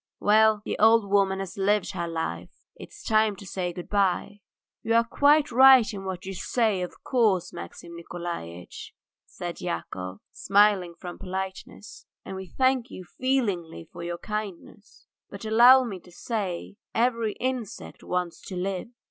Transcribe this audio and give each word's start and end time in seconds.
"Well, 0.19 0.63
the 0.65 0.79
old 0.79 1.07
woman 1.07 1.37
has 1.37 1.57
lived 1.59 1.91
her 1.91 2.07
life, 2.07 2.49
it's 2.75 3.03
time 3.03 3.35
to 3.35 3.45
say 3.45 3.71
good 3.71 3.87
bye." 3.87 4.39
"You 4.81 4.95
are 4.95 5.03
quite 5.03 5.51
right 5.51 5.85
in 5.93 6.05
what 6.05 6.25
you 6.25 6.33
say, 6.33 6.81
of 6.81 7.03
course, 7.03 7.53
Maxim 7.53 7.95
Nikolaitch," 7.95 8.95
said 9.27 9.61
Yakov, 9.61 10.19
smiling 10.31 10.95
from 10.97 11.19
politeness, 11.19 12.07
"and 12.25 12.35
we 12.35 12.47
thank 12.47 12.89
you 12.89 13.03
feelingly 13.03 13.89
for 13.93 14.01
your 14.01 14.17
kindness, 14.17 15.05
but 15.29 15.45
allow 15.45 15.83
me 15.83 15.99
to 15.99 16.11
say 16.11 16.77
every 16.95 17.33
insect 17.33 18.03
wants 18.03 18.41
to 18.47 18.55
live." 18.55 18.87